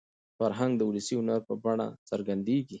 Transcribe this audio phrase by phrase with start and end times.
[0.37, 2.67] فرهنګ د ولسي هنر په بڼه څرګندېږي.